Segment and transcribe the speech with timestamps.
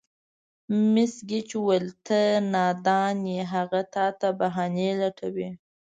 [0.93, 2.19] مېس ګېج وویل: ته
[2.53, 5.49] نادان یې، هغه تا ته بهانې لټوي.